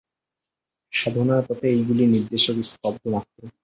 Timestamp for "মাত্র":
3.13-3.39